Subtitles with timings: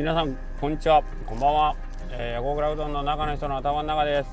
[0.00, 1.04] 皆さんこんにちは。
[1.26, 1.76] こんばんは、
[2.10, 4.30] えー、横倉うどんの中の人の頭の中です。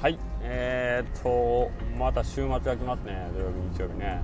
[0.00, 0.18] はい。
[0.40, 3.28] えー、っとまた週末が来ますね。
[3.34, 4.22] 土曜日日曜日ね。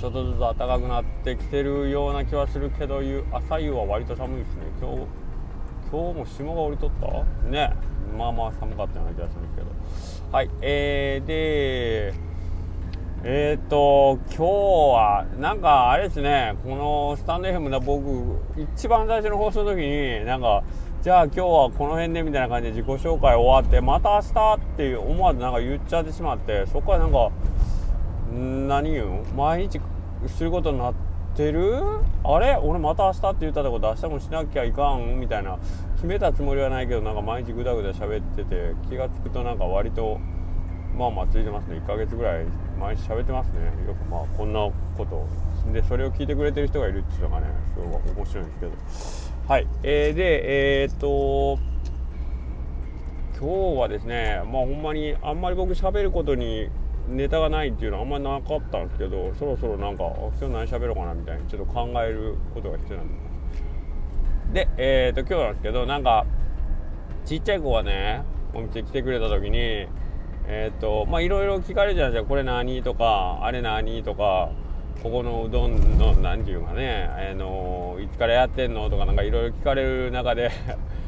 [0.00, 3.00] ちょっとずつ暖かくなってきてるような気はするけど
[3.30, 4.62] 朝夕は割と寒いですね。
[4.82, 5.06] 今日
[5.92, 7.06] 今日も霜が降りとった？
[7.48, 7.72] ね。
[8.18, 9.68] まあまあ寒かったような気がするんですけど。
[10.32, 10.50] はい。
[10.60, 12.14] えー、で
[13.22, 20.64] えっ、ー、と今日はなんかあれですねこのスタンド FM の僕一番最初の放送の時になんか
[21.02, 27.30] じゃあ今日はこの辺でみたいな感じで自己紹介終わってまた明日って思わずなんか言っちゃってしまってそこからなんか
[28.32, 29.24] 何言う？
[29.34, 29.80] 毎日
[30.26, 30.94] することになっ
[31.36, 31.78] てる？
[32.24, 32.56] あれ？
[32.56, 35.20] 俺また明日って言ったってこと明日もしなきゃいかん？
[35.20, 35.58] みたいな
[35.96, 40.18] 決めたつもりはないけどなんか毎日ぐだぐだ喋ってて気が付くとなんか割と
[40.96, 41.76] まあまあついてますね。
[41.76, 42.46] 1ヶ月ぐらい
[42.80, 43.60] 毎日喋ってますね。
[43.86, 44.60] よくまあこんな
[44.96, 45.28] こと
[45.70, 48.72] でそれを聞いてくれてる人がいるっていうのがねすごい面白いんですけど。
[49.46, 49.66] はい。
[49.82, 51.58] えー、でえー、っと
[53.38, 56.70] 今日はですねまあほんまにあんまり僕喋ることに
[57.08, 60.04] ネタがないっていうのはあんまりなかったんですけどそろそろなんか
[60.40, 63.20] 今日何喋ろうかなみたいにちょっと考えることが必要なんです。
[64.54, 66.24] でえー、っと今日なんですけどなんか
[67.26, 68.22] ちっちゃい子がね
[68.54, 69.86] お店来てくれた時に
[70.52, 74.50] えっ、ー、とまあいろいろ聞かれるじゃないですかこれ何とかあれ何とか
[75.00, 80.50] ここのうどんの何て言うかね、あのいつからやってんのとかなんかいろいろ聞かれる中で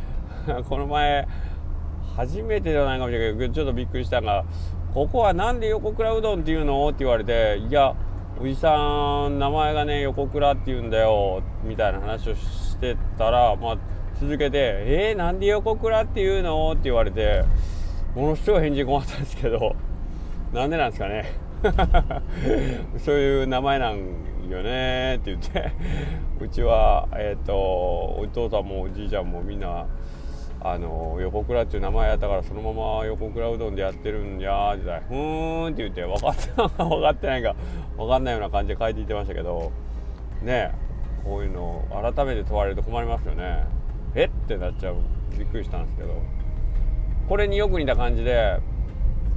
[0.68, 1.26] この前
[2.16, 4.44] 初めてじゃないかもしれないけどちょっとびっくりしたのが
[4.94, 7.94] 「ここは何で横倉うどんっていうの?」って言われて「いや
[8.40, 13.78] おじさん名前がね横倉って言うんだよ」みたいな話をしてたら、まあ、
[14.18, 17.42] 続けて「えー、なんで横倉っていうの?」って言われて。
[18.14, 19.74] ものすごい返事困ったんですけど
[20.52, 21.24] なんでなんですかね。
[22.98, 23.98] そういう名前なん
[24.50, 25.72] よねって言って
[26.40, 29.86] うちは、えーと、お父さんもおじいちゃんもみんな
[30.60, 36.68] あの横倉っていう名前やったからそのまま横倉うどんでやってるんやって言ったら「ふーん」って言って分かって分
[37.02, 37.56] かってないか
[37.96, 39.72] 分かんないような感じで書いていってましたけど
[40.42, 40.72] ね
[41.24, 43.64] こういうの改めて問われると困りますよね。
[44.14, 44.24] え？
[44.24, 44.96] ってなっちゃう。
[45.38, 46.41] びっくりしたんですけど。
[47.28, 48.58] これによく似た感じで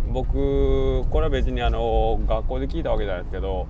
[0.09, 3.67] 僕これは別にあの学校で聞いたわけじゃないですけど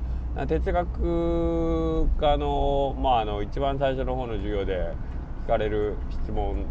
[0.48, 4.92] 哲学科の,、まあ、あの一番最初の方の授業で
[5.46, 6.66] 聞かれる質問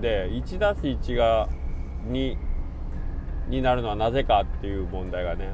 [0.00, 1.48] で 1+1 が
[2.08, 2.36] 2
[3.48, 5.50] になるのはなぜかっていう問題がね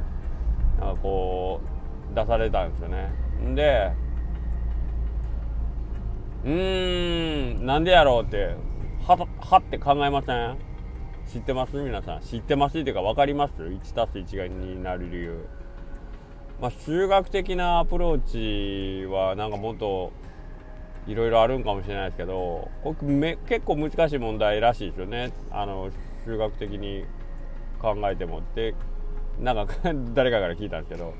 [0.80, 1.60] なんかこ
[2.12, 3.12] う出されたんですよね。
[3.54, 3.92] で
[6.44, 8.56] うーんなんでやろうって
[9.06, 10.56] ははって考えません？
[11.28, 11.76] 知ってます？
[11.76, 12.20] 皆さん。
[12.20, 15.46] 知ってますっていうか分かります ?1 たす1が2になる理由。
[16.60, 20.12] まあ数学的なアプローチはなんかもっと
[21.06, 25.32] いろいろあるんかもしれないですけどこれめ結構難しい問題らしいですよね。
[25.50, 25.90] あの
[26.24, 27.04] 数学的に
[27.80, 28.74] 考えてもって。
[29.40, 29.66] なんか
[30.14, 31.14] 誰かから聞いたんですけど。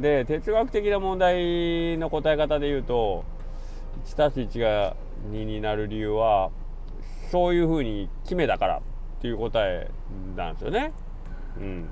[0.00, 3.24] で哲学的な問題の答え方で言うと
[4.04, 4.96] 1たす1が
[5.30, 6.50] 2になる理由は
[7.30, 8.82] そういうふうに決めたから。
[9.18, 9.90] っていう答え
[10.36, 10.92] なんですよね。
[11.58, 11.88] うん。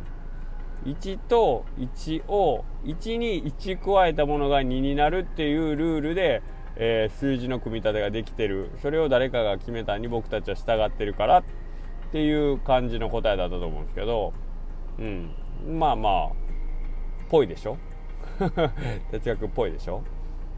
[0.85, 6.43] 1と1を1に1加えたものが2になるっていうルールで、
[6.77, 8.71] えー、数字の組み立てができてる。
[8.83, 11.45] それを誰かが決めたに僕たちは従ってるからっ
[12.13, 14.33] ていう感じの答えだったと思うんですけど、
[14.99, 15.31] うん、
[15.79, 16.29] まあまあ
[17.29, 17.77] ぽいでしょ？
[19.11, 20.03] 哲学っぽいでしょ？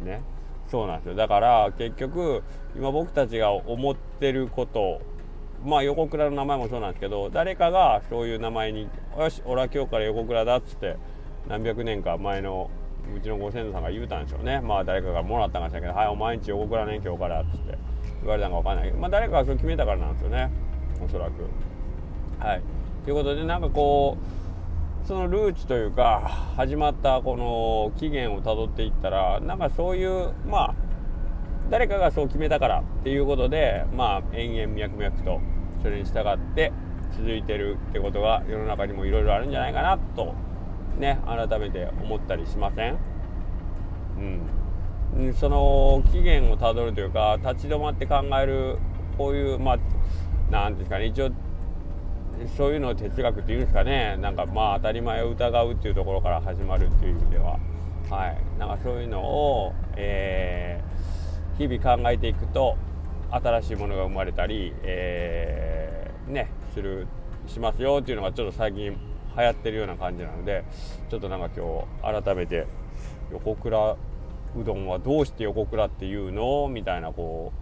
[0.05, 0.21] ね。
[0.67, 1.15] そうなんですよ。
[1.15, 2.43] だから結局
[2.77, 5.01] 今僕たちが思ってること
[5.65, 8.89] まあ横倉の名前もそうなんですけど誰かがそういう名前に
[9.19, 10.97] 「よし俺は今日から横倉だ」っつって
[11.49, 12.71] 何百年か前の
[13.17, 14.61] うちのご先祖さんが言うたんでしょうね。
[14.61, 17.79] まあ誰かがもらったんかしらけど「はいお前んち横倉ね今日から」っつって
[18.21, 18.87] 言われたんか分かんない。
[18.87, 20.51] けどまあ誰かがそう決めたからなんですよね。
[21.05, 21.49] おそらく。
[22.39, 22.63] はい。
[23.05, 24.17] ということでなんかこ
[25.05, 26.21] うそのルーツというか
[26.57, 30.75] 始まったこの起源をたどっていったらなんかそういうまあ
[31.71, 35.41] 誰かがそう決めたからっていうことでまあ延々脈々と
[35.83, 36.73] それに従って
[37.17, 40.35] 続いてるってことが世の中にもいろいろあるんじゃないかなと
[40.99, 42.99] ね改めて思ったりしません？
[45.17, 45.35] うん。
[45.35, 48.79] その起源をたどるというか立ち止まって考える
[49.17, 49.79] こういうまあ
[50.51, 51.31] 何ですかね一応
[52.57, 57.59] そういうのを哲学っていうんですかねなんかまあ当たり前を疑うっていうところから始まるっていう意味では。
[58.11, 58.59] はい。
[58.59, 60.89] なんかそういうのをえー
[61.59, 62.77] 日々考えていくと
[63.31, 67.07] 新しいものが生まれたり、えー、ねする
[67.47, 68.97] しますよっていうのがちょっと最近
[69.37, 70.65] 流行ってるような感じなので
[71.09, 72.67] ちょっとなんか今日改めて
[73.31, 73.97] 横倉
[74.57, 77.53] うどんはどうして横倉っていうのみたいなこ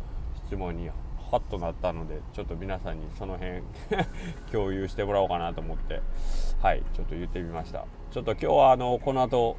[0.44, 0.88] う質問に
[1.30, 3.62] ハッとなったのでちょっと皆さんにその辺
[4.52, 6.00] 共有してもらおうかなと思って
[6.60, 7.84] はいちょっと言ってみました。
[8.10, 9.56] ちょっと今日はあのこの後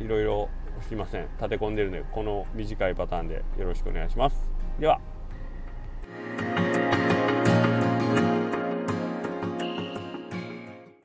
[0.00, 0.48] いろいろ
[0.82, 1.28] すいません。
[1.36, 4.50] 立て込んでるのでこの短いパターンでよろしくお願いします。
[4.78, 5.13] では。